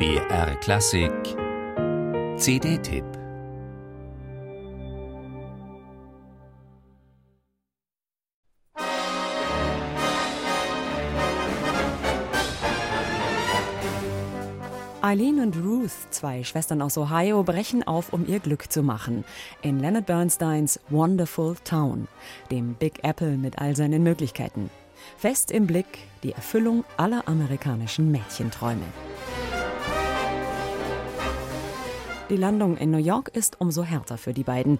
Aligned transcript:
BR 0.00 0.56
Klassik 0.62 1.12
CD-Tipp 2.38 3.04
Eileen 15.02 15.40
und 15.40 15.54
Ruth, 15.62 15.90
zwei 16.08 16.44
Schwestern 16.44 16.80
aus 16.80 16.96
Ohio, 16.96 17.42
brechen 17.42 17.86
auf, 17.86 18.14
um 18.14 18.26
ihr 18.26 18.40
Glück 18.40 18.72
zu 18.72 18.82
machen. 18.82 19.26
In 19.60 19.80
Leonard 19.80 20.06
Bernsteins 20.06 20.80
Wonderful 20.88 21.56
Town, 21.64 22.08
dem 22.50 22.72
Big 22.72 23.04
Apple 23.04 23.36
mit 23.36 23.58
all 23.58 23.76
seinen 23.76 24.02
Möglichkeiten. 24.02 24.70
Fest 25.18 25.50
im 25.50 25.66
Blick 25.66 25.98
die 26.22 26.32
Erfüllung 26.32 26.84
aller 26.96 27.28
amerikanischen 27.28 28.10
Mädchenträume. 28.10 28.86
Die 32.30 32.36
Landung 32.36 32.76
in 32.76 32.92
New 32.92 32.98
York 32.98 33.30
ist 33.34 33.60
umso 33.60 33.82
härter 33.82 34.16
für 34.16 34.32
die 34.32 34.44
beiden. 34.44 34.78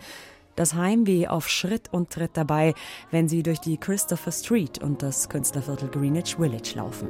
Das 0.55 0.75
Heimweh 0.75 1.27
auf 1.27 1.49
Schritt 1.49 1.93
und 1.93 2.11
Tritt 2.11 2.31
dabei, 2.35 2.75
wenn 3.11 3.29
sie 3.29 3.43
durch 3.43 3.59
die 3.59 3.77
Christopher 3.77 4.31
Street 4.31 4.81
und 4.81 5.03
das 5.03 5.29
Künstlerviertel 5.29 5.89
Greenwich 5.89 6.37
Village 6.37 6.75
laufen. 6.77 7.09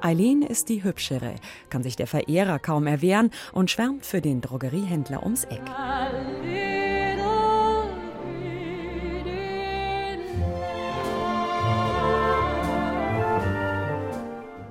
Eileen 0.00 0.42
ist 0.42 0.70
die 0.70 0.82
Hübschere, 0.82 1.34
kann 1.68 1.82
sich 1.82 1.96
der 1.96 2.06
Verehrer 2.06 2.58
kaum 2.58 2.86
erwehren 2.86 3.32
und 3.52 3.70
schwärmt 3.70 4.06
für 4.06 4.22
den 4.22 4.40
Drogeriehändler 4.40 5.22
ums 5.22 5.44
Eck. 5.44 5.62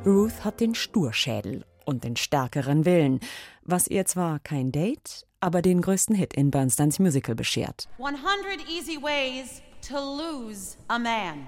Ruth 0.06 0.46
hat 0.46 0.60
den 0.60 0.76
Sturschädel 0.76 1.66
und 1.84 2.04
den 2.04 2.16
stärkeren 2.16 2.86
Willen, 2.86 3.20
was 3.64 3.88
ihr 3.88 4.06
zwar 4.06 4.38
kein 4.38 4.72
Date, 4.72 5.26
aber 5.40 5.64
den 5.64 5.82
größten 5.82 6.16
Hit 6.16 6.36
in 6.36 6.52
Bernsteins 6.52 7.00
Musical 7.00 7.34
beschert. 7.34 7.88
100 7.98 8.24
easy 8.70 9.02
ways 9.02 9.64
to 9.82 9.96
lose 9.98 10.78
a 10.90 11.00
man. 11.00 11.48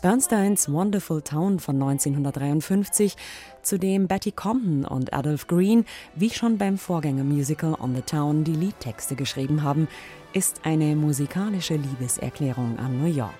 Bernsteins 0.00 0.72
Wonderful 0.72 1.22
Town 1.22 1.58
von 1.58 1.74
1953, 1.74 3.16
zu 3.62 3.78
dem 3.78 4.06
Betty 4.06 4.30
Compton 4.30 4.84
und 4.84 5.12
Adolph 5.12 5.48
Green, 5.48 5.84
wie 6.14 6.30
schon 6.30 6.56
beim 6.56 6.78
Vorgängermusical 6.78 7.74
On 7.80 7.96
the 7.96 8.02
Town, 8.02 8.44
die 8.44 8.52
Liedtexte 8.52 9.16
geschrieben 9.16 9.64
haben, 9.64 9.88
ist 10.32 10.60
eine 10.62 10.94
musikalische 10.94 11.74
Liebeserklärung 11.74 12.78
an 12.78 13.02
New 13.02 13.12
York. 13.12 13.34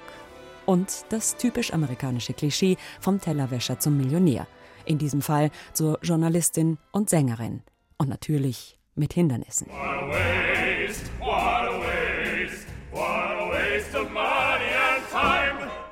Und 0.67 1.05
das 1.11 1.37
typisch 1.37 1.73
amerikanische 1.73 2.35
Klischee 2.35 2.77
vom 3.01 3.21
Tellerwäscher 3.21 3.79
zum 3.79 3.97
Millionär. 3.97 4.49
In 4.85 4.99
diesem 4.99 5.23
Fall 5.23 5.53
zur 5.73 6.01
Journalistin 6.03 6.79
und 6.91 7.09
Sängerin. 7.09 7.63
Und 7.99 8.09
natürlich 8.09 8.79
mit 8.97 9.13
Hindernissen. 9.13 9.69
What 9.69 9.77
a 9.77 10.09
waste, 10.09 11.05
what 11.21 11.68
a 11.68 11.68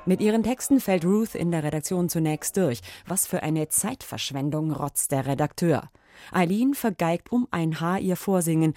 Mit 0.07 0.21
ihren 0.21 0.41
Texten 0.41 0.79
fällt 0.79 1.03
Ruth 1.03 1.35
in 1.35 1.51
der 1.51 1.65
Redaktion 1.65 2.07
zunächst 2.07 2.55
durch. 2.55 2.79
Was 3.07 3.27
für 3.27 3.43
eine 3.43 3.67
Zeitverschwendung 3.67 4.71
rotzt 4.71 5.11
der 5.11 5.25
Redakteur. 5.25 5.91
Eileen 6.31 6.75
vergeigt 6.75 7.29
um 7.29 7.45
ein 7.51 7.81
Haar 7.81 7.99
ihr 7.99 8.15
Vorsingen 8.15 8.73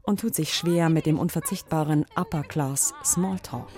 und 0.00 0.20
tut 0.20 0.34
sich 0.34 0.54
schwer 0.54 0.88
mit 0.88 1.04
dem 1.04 1.18
unverzichtbaren 1.18 2.06
Upper 2.16 2.44
Class 2.44 2.94
Smalltalk. 3.04 3.68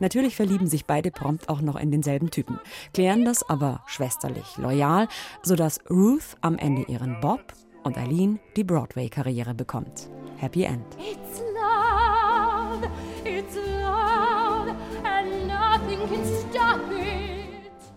Natürlich 0.00 0.36
verlieben 0.36 0.66
sich 0.66 0.86
beide 0.86 1.10
prompt 1.10 1.48
auch 1.48 1.60
noch 1.60 1.76
in 1.76 1.90
denselben 1.90 2.30
Typen, 2.30 2.58
klären 2.92 3.24
das 3.24 3.48
aber 3.48 3.82
schwesterlich 3.86 4.56
loyal, 4.56 5.08
sodass 5.42 5.80
Ruth 5.88 6.36
am 6.40 6.58
Ende 6.58 6.82
ihren 6.82 7.20
Bob 7.20 7.52
und 7.84 7.96
Eileen 7.98 8.40
die 8.56 8.64
Broadway-Karriere 8.64 9.54
bekommt. 9.54 10.08
Happy 10.38 10.64
End. 10.64 10.84
It's 10.98 11.40
love, 11.54 12.88
it's 13.24 13.54
love, 13.54 14.74
and 15.04 15.46
nothing 15.46 16.00
can 16.08 16.24
stop 16.50 16.80
it. 16.90 17.44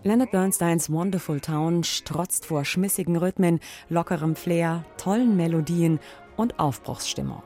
Leonard 0.04 0.30
Bernsteins 0.30 0.90
Wonderful 0.90 1.40
Town 1.40 1.82
strotzt 1.82 2.46
vor 2.46 2.64
schmissigen 2.64 3.16
Rhythmen, 3.16 3.58
lockerem 3.88 4.36
Flair, 4.36 4.84
tollen 4.96 5.36
Melodien 5.36 5.98
und 6.36 6.58
Aufbruchsstimmung. 6.60 7.42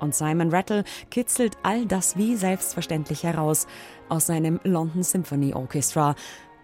Und 0.00 0.14
Simon 0.14 0.50
Rattle 0.50 0.84
kitzelt 1.10 1.56
all 1.62 1.86
das 1.86 2.16
wie 2.16 2.36
selbstverständlich 2.36 3.22
heraus 3.22 3.66
aus 4.08 4.26
seinem 4.26 4.60
London 4.64 5.02
Symphony 5.02 5.54
Orchestra, 5.54 6.14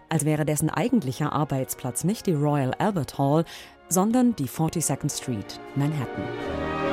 als 0.08 0.24
wäre 0.24 0.44
dessen 0.44 0.70
eigentlicher 0.70 1.32
Arbeitsplatz 1.32 2.04
nicht 2.04 2.26
die 2.26 2.34
Royal 2.34 2.74
Albert 2.78 3.18
Hall, 3.18 3.44
sondern 3.88 4.34
die 4.36 4.46
42nd 4.48 5.16
Street, 5.16 5.60
Manhattan. 5.74 6.85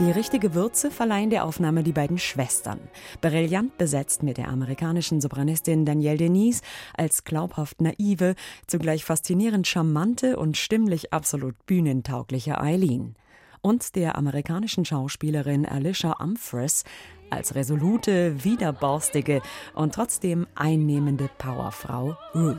Die 0.00 0.12
richtige 0.12 0.54
Würze 0.54 0.92
verleihen 0.92 1.28
der 1.28 1.44
Aufnahme 1.44 1.82
die 1.82 1.92
beiden 1.92 2.18
Schwestern. 2.18 2.78
Brillant 3.20 3.76
besetzt 3.78 4.22
mit 4.22 4.38
der 4.38 4.46
amerikanischen 4.46 5.20
Sopranistin 5.20 5.84
Danielle 5.84 6.18
Denise 6.18 6.62
als 6.96 7.24
glaubhaft 7.24 7.80
naive, 7.80 8.36
zugleich 8.68 9.04
faszinierend 9.04 9.66
charmante 9.66 10.36
und 10.36 10.56
stimmlich 10.56 11.12
absolut 11.12 11.66
bühnentaugliche 11.66 12.60
Eileen. 12.60 13.16
Und 13.60 13.96
der 13.96 14.16
amerikanischen 14.16 14.84
Schauspielerin 14.84 15.66
Alicia 15.66 16.12
Umphreys 16.12 16.84
als 17.28 17.56
resolute, 17.56 18.44
widerborstige 18.44 19.42
und 19.74 19.96
trotzdem 19.96 20.46
einnehmende 20.54 21.28
Powerfrau 21.38 22.16
Ruth. 22.36 22.56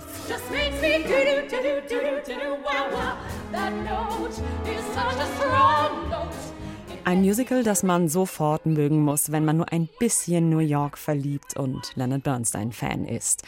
Ein 7.05 7.21
Musical, 7.21 7.63
das 7.63 7.83
man 7.83 8.07
sofort 8.07 8.65
mögen 8.65 9.03
muss, 9.03 9.31
wenn 9.31 9.45
man 9.45 9.57
nur 9.57 9.71
ein 9.71 9.89
bisschen 9.99 10.49
New 10.49 10.59
York 10.59 10.97
verliebt 10.97 11.57
und 11.57 11.95
Leonard 11.95 12.23
Bernstein-Fan 12.23 13.05
ist. 13.05 13.43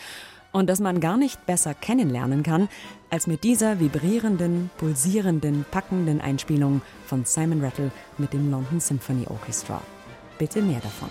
Und 0.52 0.70
das 0.70 0.80
man 0.80 1.00
gar 1.00 1.18
nicht 1.18 1.46
besser 1.46 1.74
kennenlernen 1.74 2.44
kann, 2.44 2.70
als 3.10 3.28
mit 3.28 3.44
dieser 3.44 3.80
vibrierenden, 3.80 4.70
pulsierenden, 4.78 5.66
packenden 5.70 6.22
Einspielung 6.22 6.82
von 7.06 7.26
Simon 7.26 7.64
Rattle 7.64 7.92
mit 8.18 8.34
dem 8.34 8.50
London 8.50 8.80
Symphony 8.80 9.28
Orchestra. 9.28 9.82
Bitte 10.38 10.62
mehr 10.62 10.80
davon. 10.80 11.10